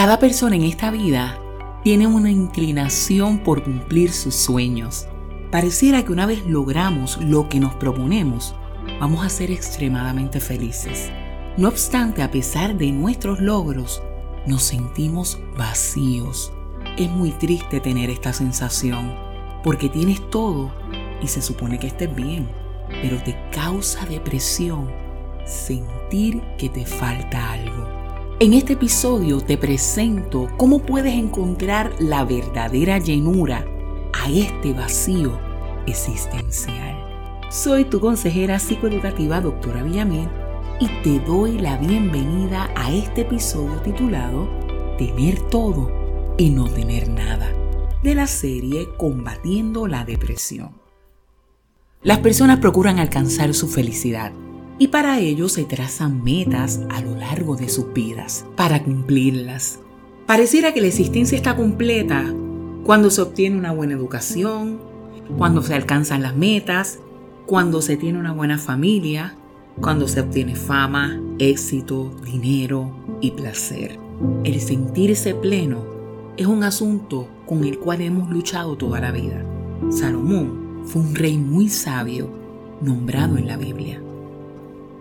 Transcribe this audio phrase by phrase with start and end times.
[0.00, 1.38] Cada persona en esta vida
[1.84, 5.06] tiene una inclinación por cumplir sus sueños.
[5.50, 8.54] Pareciera que una vez logramos lo que nos proponemos,
[8.98, 11.10] vamos a ser extremadamente felices.
[11.58, 14.02] No obstante, a pesar de nuestros logros,
[14.46, 16.50] nos sentimos vacíos.
[16.96, 19.14] Es muy triste tener esta sensación,
[19.62, 20.72] porque tienes todo
[21.20, 22.48] y se supone que estés bien,
[23.02, 24.90] pero te causa depresión
[25.44, 27.99] sentir que te falta algo.
[28.42, 33.66] En este episodio te presento cómo puedes encontrar la verdadera llenura
[34.14, 35.38] a este vacío
[35.86, 37.04] existencial.
[37.50, 40.26] Soy tu consejera psicoeducativa, doctora Villamil,
[40.80, 44.48] y te doy la bienvenida a este episodio titulado
[44.96, 47.52] Tener todo y no tener nada,
[48.02, 50.80] de la serie Combatiendo la Depresión.
[52.02, 54.32] Las personas procuran alcanzar su felicidad
[54.80, 59.78] y para ello se trazan metas a lo largo de sus vidas para cumplirlas.
[60.26, 62.24] Pareciera que la existencia está completa
[62.82, 64.80] cuando se obtiene una buena educación,
[65.36, 66.98] cuando se alcanzan las metas,
[67.44, 69.36] cuando se tiene una buena familia,
[69.82, 73.98] cuando se obtiene fama, éxito, dinero y placer.
[74.44, 75.84] El sentirse pleno
[76.38, 79.44] es un asunto con el cual hemos luchado toda la vida.
[79.90, 82.30] Salomón fue un rey muy sabio
[82.80, 84.00] nombrado en la Biblia.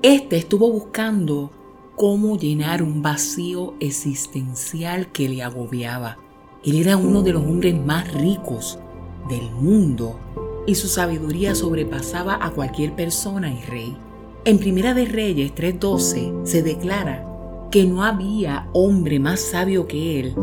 [0.02, 1.52] Este estuvo buscando
[1.97, 6.17] cómo llenar un vacío existencial que le agobiaba.
[6.64, 8.80] Él era uno de los hombres más ricos
[9.28, 10.17] del mundo
[10.66, 13.97] y su sabiduría sobrepasaba a cualquier persona y rey.
[14.45, 20.34] En Primera de Reyes 3:12 se declara que no había hombre más sabio que él,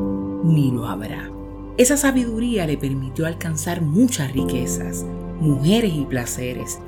[0.45, 1.31] ni lo habrá.
[1.79, 5.07] Esa sabiduría le permitió alcanzar muchas riquezas,
[5.41, 6.79] mujeres y placeres.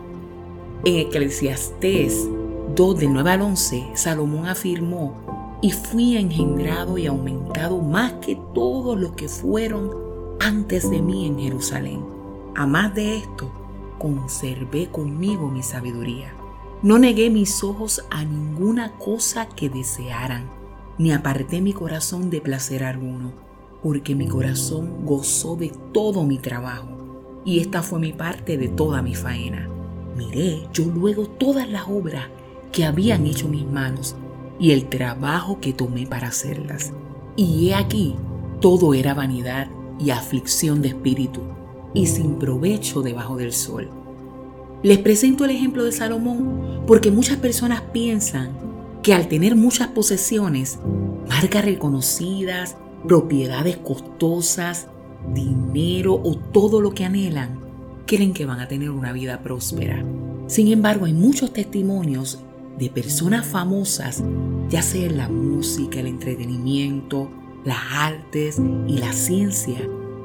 [0.85, 2.29] En Eclesiastés
[2.75, 5.15] 2 del 9 al 11, Salomón afirmó,
[5.61, 9.91] y fui engendrado y aumentado más que todos los que fueron
[10.41, 12.05] antes de mí en Jerusalén.
[12.55, 13.51] A más de esto,
[13.99, 16.33] conservé conmigo mi sabiduría.
[16.83, 20.49] No negué mis ojos a ninguna cosa que desearan,
[20.97, 23.33] ni aparté mi corazón de placer alguno,
[23.83, 29.03] porque mi corazón gozó de todo mi trabajo y esta fue mi parte de toda
[29.03, 29.69] mi faena.
[30.17, 32.29] Miré yo luego todas las obras
[32.73, 34.17] que habían hecho mis manos
[34.59, 36.93] y el trabajo que tomé para hacerlas.
[37.37, 38.17] Y he aquí,
[38.61, 39.69] todo era vanidad
[39.99, 41.41] y aflicción de espíritu,
[41.95, 43.91] y sin provecho debajo del sol.
[44.83, 48.51] Les presento el ejemplo de Salomón porque muchas personas piensan
[49.03, 50.79] que al tener muchas posesiones,
[51.29, 54.89] marcas reconocidas, propiedades costosas,
[55.35, 57.59] dinero o todo lo que anhelan,
[58.07, 60.05] creen que van a tener una vida próspera.
[60.47, 62.41] Sin embargo, hay muchos testimonios
[62.79, 64.23] de personas famosas,
[64.69, 67.31] ya sea en la música, el entretenimiento,
[67.65, 69.79] las artes y la ciencia,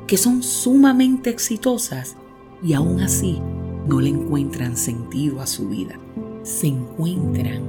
[0.07, 2.15] que son sumamente exitosas
[2.61, 3.41] y aún así
[3.87, 5.99] no le encuentran sentido a su vida.
[6.43, 7.63] Se encuentran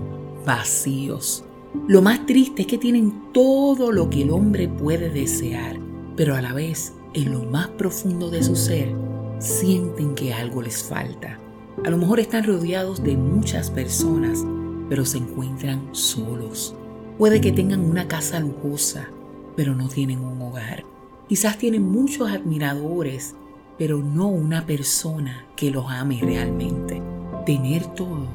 [0.44, 1.44] vacíos.
[1.88, 5.78] Lo más triste es que tienen todo lo que el hombre puede desear,
[6.16, 8.94] pero a la vez en lo más profundo de su ser,
[9.38, 11.38] sienten que algo les falta.
[11.84, 14.44] A lo mejor están rodeados de muchas personas,
[14.88, 16.74] pero se encuentran solos.
[17.18, 19.08] Puede que tengan una casa lujosa,
[19.56, 20.84] pero no tienen un hogar.
[21.28, 23.34] Quizás tienen muchos admiradores,
[23.78, 27.00] pero no una persona que los ame realmente.
[27.46, 28.26] Tener todo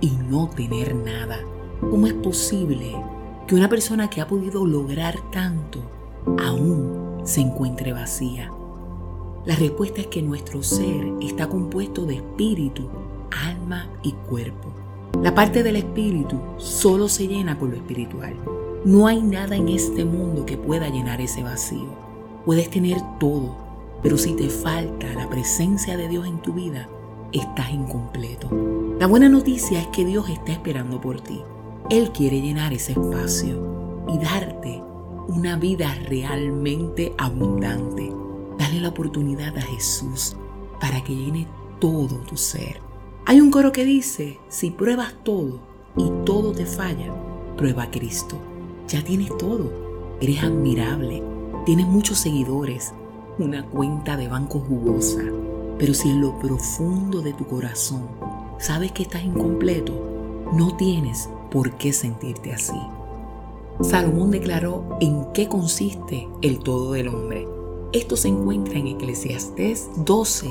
[0.00, 1.38] y no tener nada.
[1.80, 2.94] ¿Cómo es posible
[3.46, 5.80] que una persona que ha podido lograr tanto
[6.38, 8.50] aún se encuentre vacía?
[9.44, 12.88] La respuesta es que nuestro ser está compuesto de espíritu,
[13.30, 14.72] alma y cuerpo.
[15.22, 18.34] La parte del espíritu solo se llena por lo espiritual.
[18.84, 21.94] No hay nada en este mundo que pueda llenar ese vacío.
[22.46, 23.54] Puedes tener todo,
[24.02, 26.88] pero si te falta la presencia de Dios en tu vida,
[27.32, 28.48] estás incompleto.
[28.98, 31.42] La buena noticia es que Dios está esperando por ti.
[31.90, 34.82] Él quiere llenar ese espacio y darte
[35.28, 38.10] una vida realmente abundante.
[38.58, 40.36] Dale la oportunidad a Jesús
[40.80, 41.46] para que llene
[41.78, 42.89] todo tu ser.
[43.30, 45.60] Hay un coro que dice, si pruebas todo
[45.96, 47.14] y todo te falla,
[47.56, 48.34] prueba a Cristo.
[48.88, 49.70] Ya tienes todo.
[50.20, 51.22] Eres admirable.
[51.64, 52.92] Tienes muchos seguidores.
[53.38, 55.22] Una cuenta de banco jugosa.
[55.78, 58.08] Pero si en lo profundo de tu corazón
[58.58, 59.92] sabes que estás incompleto,
[60.52, 62.80] no tienes por qué sentirte así.
[63.80, 67.46] Salomón declaró en qué consiste el todo del hombre.
[67.92, 70.48] Esto se encuentra en Eclesiastés 12,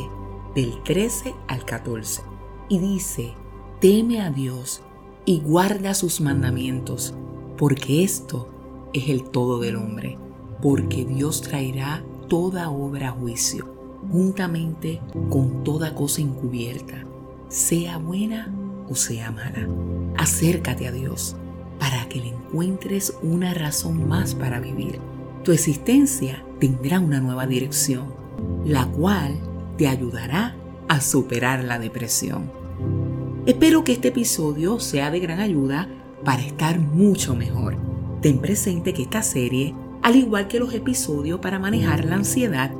[0.55, 2.28] del 13 al 14,
[2.69, 3.33] y dice,
[3.81, 4.81] teme a Dios
[5.25, 7.13] y guarda sus mandamientos,
[7.57, 8.47] porque esto
[8.93, 10.17] es el todo del hombre.
[10.61, 13.73] porque Dios traerá toda obra a juicio,
[14.11, 17.05] juntamente con toda cosa encubierta,
[17.47, 18.53] sea buena
[18.89, 19.67] o sea mala.
[20.17, 21.35] Acércate a Dios
[21.79, 24.99] para que le encuentres una razón más para vivir.
[25.43, 28.13] Tu existencia tendrá una nueva dirección,
[28.65, 29.39] la cual
[29.77, 30.57] te ayudará
[31.01, 32.51] superar la depresión.
[33.45, 35.89] Espero que este episodio sea de gran ayuda
[36.23, 37.77] para estar mucho mejor.
[38.21, 42.71] Ten presente que esta serie, al igual que los episodios para manejar la ansiedad,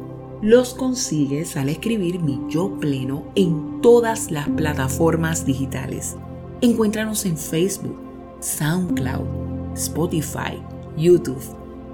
[0.41, 6.15] los consigues al escribir mi yo pleno en todas las plataformas digitales.
[6.61, 7.97] Encuéntranos en Facebook,
[8.39, 10.61] SoundCloud, Spotify,
[10.97, 11.41] YouTube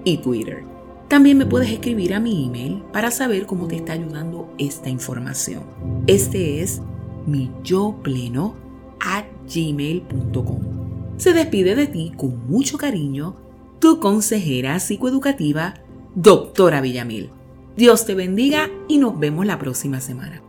[0.03, 0.74] y Twitter.
[1.07, 5.63] También me puedes escribir a mi email para saber cómo te está ayudando esta información.
[6.07, 6.81] Este es
[7.27, 8.55] mi yo pleno
[8.99, 10.59] at gmail.com.
[11.17, 13.35] Se despide de ti con mucho cariño
[13.79, 15.75] tu consejera psicoeducativa,
[16.15, 17.29] doctora Villamil.
[17.77, 20.44] Dios te bendiga y nos vemos la próxima semana.